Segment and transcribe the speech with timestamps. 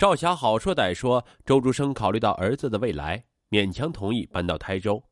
[0.00, 5.04] 赵霞好说歹说，周竹生考虑到儿子的未来，勉强同意搬到台州，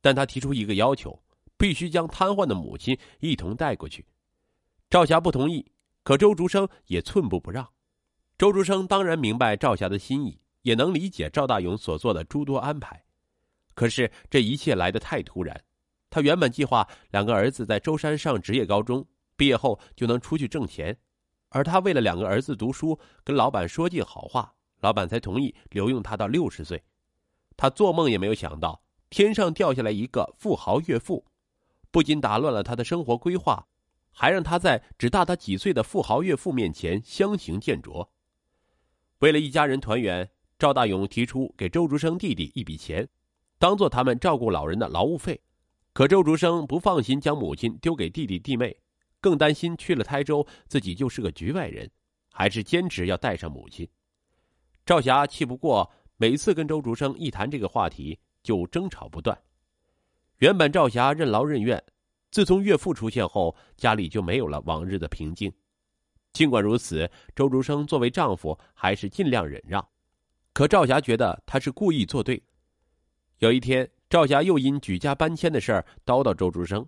[0.00, 1.22] 但他提出一个要求，
[1.58, 4.02] 必须将瘫痪的母亲一同带过去。
[4.88, 5.70] 赵霞不同意，
[6.02, 7.68] 可周竹生也寸步不让。
[8.38, 13.04] 周竹生当然明白赵霞的心意，也能理解赵大勇所做的诸多安排，
[13.74, 15.54] 可是这一切来得太突然。
[16.08, 20.96] 他原本计划两个儿子在舟山上职业高中，毕业后就能出去挣钱，
[21.50, 26.82] 而他为了两个儿子读书，跟老板说尽好话，老板才同意留用他到六十岁。
[27.56, 31.26] 他做梦也没有想到，天上掉下来一个富豪岳父，
[31.90, 33.66] 不仅打乱了他的生活规划，
[34.12, 38.08] 还让他在只大他几岁的富豪岳父面前相形见绌。
[39.18, 43.08] 为了一家人团圆，赵大勇提出给周竹生弟弟一笔钱，
[43.58, 45.40] 当做他们照顾老人的劳务费。
[45.92, 48.80] 可周竹生不放心将母亲丢给弟弟弟妹，
[49.20, 51.90] 更担心去了台州自己就是个局外人，
[52.32, 53.88] 还是坚持要带上母亲。
[54.84, 59.38] 赵霞气不过，每次跟周竹生一谈这个话题就争吵不断。
[60.38, 61.82] 原本赵霞任劳任怨，
[62.30, 65.52] 自从岳父出现后，家里就没有了往日的平静。
[66.32, 69.86] 尽管如此，周竹生作为丈夫还是尽量忍让，
[70.52, 72.42] 可赵霞觉得他是故意作对。
[73.38, 73.90] 有一天。
[74.10, 76.84] 赵霞又因举家搬迁的事儿叨叨周竹生，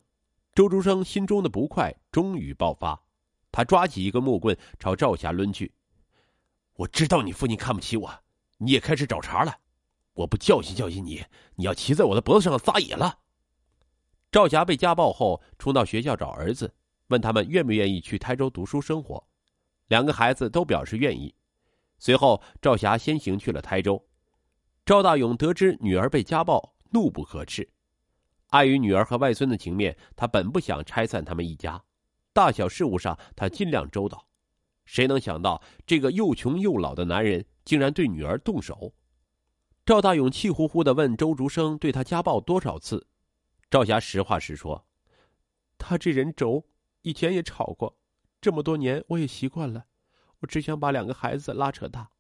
[0.55, 3.03] 周竹生心中的不快终于爆发，
[3.51, 5.73] 他抓起一根木棍朝赵霞抡去。
[6.75, 8.13] 我知道你父亲看不起我，
[8.59, 9.57] 你也开始找茬了，
[10.13, 13.21] 我不教训教训你，你要骑在我的脖子上撒野了。
[14.31, 16.75] 赵霞被家暴后，冲到学校找儿子，
[17.09, 19.27] 问他们愿不愿意去台州读书生活，
[19.89, 21.35] 两个孩子都表示愿意。
[21.99, 24.07] 随后，赵霞先行去了台州。
[24.85, 26.75] 赵大勇得知女儿被家暴。
[26.95, 27.67] 怒不可斥，
[28.53, 31.83] 碍于女儿和外孙的情面，他本不想拆散他们一家，
[32.35, 34.29] 大小事务上他尽量周到。
[34.85, 38.93] 谁能想到这个又穷又老的男人竟然对女儿动手？
[39.87, 43.07] 赵大勇气呼呼的问周竹生：“对他家暴多少次？”
[43.71, 44.87] 赵霞实话实说
[45.79, 46.63] ：“他这人轴，
[47.01, 47.97] 以前也吵过，
[48.39, 49.87] 这么多年我也习惯了。
[50.41, 52.11] 我只想把两个孩子拉扯大。”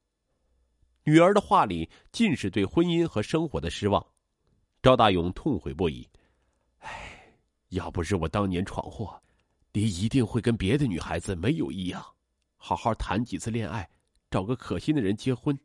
[1.04, 4.06] 女儿的话里尽是对婚姻和生活的失望。
[4.80, 6.08] 赵大勇痛悔不已，
[7.72, 9.18] 要不是我当年闯祸，
[9.72, 12.04] 你一定会跟别的女孩子没有一样，
[12.56, 13.88] 好好谈几次恋爱，
[14.30, 15.58] 找个可心的人结婚。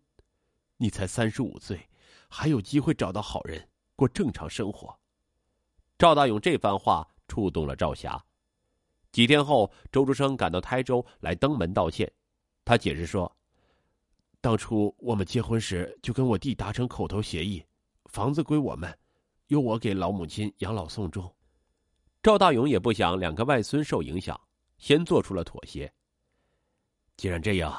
[0.78, 1.90] 你才三十五岁，
[2.30, 4.98] 还有机会找到好人，过正常生活。
[5.98, 8.24] 赵大勇这番话触动了赵霞。
[9.12, 12.10] 几天后，周竹生赶到台州来登门道歉，
[12.64, 13.30] 他解释说
[14.40, 17.66] ：“当初我们结婚时就跟我弟达成口头协议，
[18.06, 18.98] 房子归我们。”
[19.48, 21.34] 由我给老母亲养老送终，
[22.22, 24.40] 赵大勇也不想两个外孙受影响，
[24.78, 25.92] 先做出了妥协。
[27.16, 27.76] 既然这样，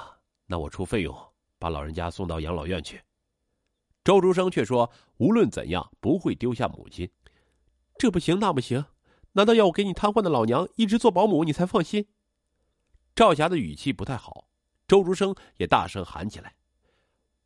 [0.46, 1.16] 那我出费用
[1.58, 3.02] 把老人家送到养老院去。
[4.02, 7.10] 周竹生却说：“无论怎样，不会丢下母亲。”
[7.98, 8.84] 这不行，那不行，
[9.32, 12.08] 难道要我给你瘫痪的老娘一直做保姆，你才放心？
[13.14, 14.48] 赵霞的语气不太好，
[14.86, 16.54] 周竹生也大声喊起来：“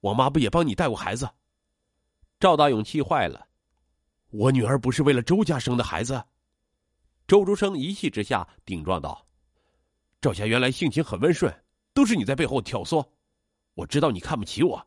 [0.00, 1.28] 我妈不也帮你带过孩子？”
[2.38, 3.48] 赵大勇气坏了。
[4.30, 6.24] 我女儿不是为了周家生的孩子，
[7.32, 9.26] 周竹生一气之下顶撞道
[10.20, 11.50] ：“赵霞原来性情很温顺，
[11.94, 13.08] 都是你在背后挑唆。
[13.72, 14.86] 我知道你看不起我。”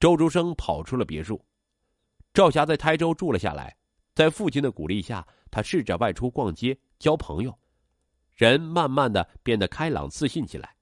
[0.00, 1.40] 周竹生跑出了别墅，
[2.34, 3.76] 赵霞在台州住了下来。
[4.16, 7.56] 在父亲的鼓励下，他试着外出逛街、交朋友，
[8.34, 10.74] 人慢慢的变得开朗自信起来。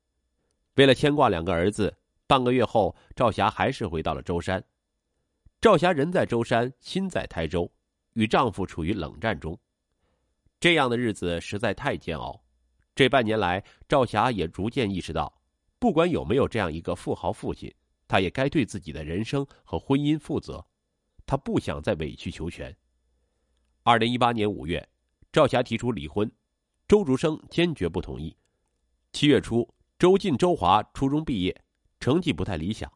[0.77, 1.95] 为了牵挂两个儿子，
[2.27, 4.65] 半个月后，赵霞还是回到了舟山。
[5.61, 7.71] 赵霞人在舟山，心在台州，
[8.15, 9.61] 与丈夫处于冷战中。
[10.59, 12.43] 这样的日子实在太煎熬。
[12.94, 15.33] 这半年来，赵霞也逐渐意识到，
[15.78, 17.72] 不管有没有这样一个富豪父亲，
[18.09, 20.65] 她也该对自己的人生和婚姻负责。
[21.27, 22.75] 他不想再委曲求全。
[23.83, 24.89] 二零一八年五月，
[25.33, 26.31] 赵霞提出离婚，
[26.87, 28.37] 周竹生坚决不同意。
[29.12, 29.69] 七月初，
[29.99, 31.62] 周进、周华初中毕业，
[31.99, 32.91] 成绩不太理想。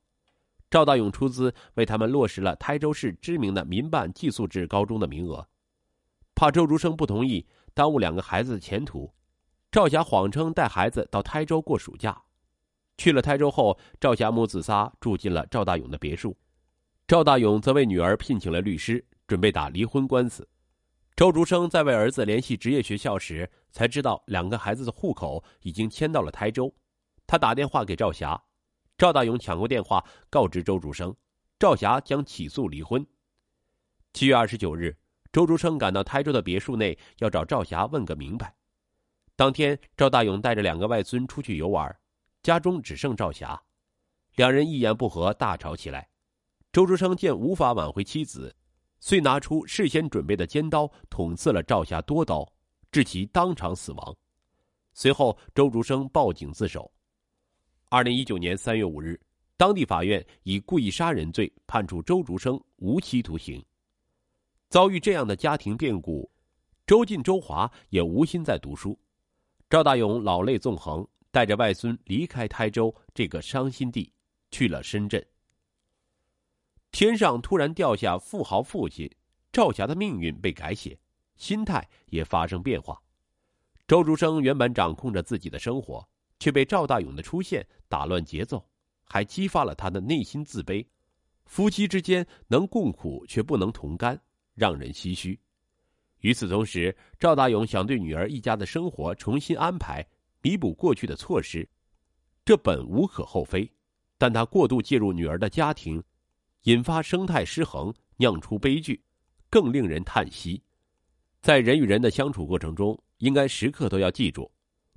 [0.70, 5.46] 赵大勇出资为他们落实了台州市知名的民办寄宿制高中的名额，
[6.40, 9.12] 怕周竹生不同意，耽误两个孩子的前途，
[9.70, 12.22] 赵霞谎称带孩子到台州过暑假。
[12.96, 16.34] 去了台州后，赵霞母子仨住进了赵大勇的别墅，
[17.06, 20.48] 赵大勇则为女儿聘请了律师，准备打离婚官司。
[21.14, 26.74] 周竹生在为儿子联系职业学校时，才知道两个孩子的户口已经迁到了台州，
[27.26, 28.42] 他打电话给赵霞。
[28.96, 31.14] 赵大勇抢过电话，告知周竹生，
[31.58, 33.06] 赵霞将起诉离婚。
[34.14, 34.96] 七月二十九日，
[35.32, 38.52] 周竹生赶到台州的别墅内，要找赵霞问个明白。
[39.36, 41.96] 当天，赵大勇带着两个外孙出去游玩，
[42.42, 43.60] 家中只剩赵霞。
[44.34, 46.08] 两人一言不合大吵起来。
[46.72, 48.54] 周竹生见无法挽回妻子，
[48.98, 52.46] 遂拿出事先准备的尖刀捅刺了赵霞多刀，
[52.90, 54.16] 致其当场死亡。
[54.92, 56.90] 随后，周竹生报警自首。
[57.88, 59.20] 二零一九年三月五日，
[59.56, 63.64] 当地法院以故意杀人罪判处周竹生无期徒刑。
[64.70, 66.30] 遭遇这样的家庭变故，
[66.86, 68.96] 周进、周华也无心再读书。
[69.68, 74.12] 赵大勇老泪纵横，带着外孙离开台州这个伤心地，
[74.52, 75.24] 去了深圳。
[76.92, 79.10] 天上突然掉下富豪父亲，
[79.50, 80.96] 赵霞的命运被改写，
[81.34, 83.02] 心态也发生变化。
[83.88, 86.08] 周竹生原本掌控着自己的生活，
[86.38, 88.64] 却被赵大勇的出现打乱节奏，
[89.02, 90.86] 还激发了他的内心自卑。
[91.44, 94.20] 夫妻之间能共苦却不能同甘，
[94.60, 95.40] 让人唏嘘。
[96.18, 100.06] 与此同时，赵大勇想对女儿一家的生活重新安排，
[100.42, 101.66] 弥补过去的错失，
[102.44, 103.66] 这本无可厚非，
[104.18, 106.02] 但他过度介入女儿的家庭。
[106.64, 109.02] 引发生态失衡，酿出悲剧，
[109.48, 110.62] 更令人叹息。
[111.40, 114.52] 在人与人的相处过程中，应该时刻都要记住，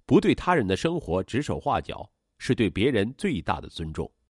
[0.05, 4.11] 不对他人的生活指手画脚，是对别人最大的尊重。